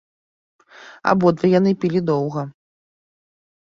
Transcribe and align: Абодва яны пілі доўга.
Абодва 1.13 1.47
яны 1.59 1.71
пілі 1.85 2.05
доўга. 2.11 2.41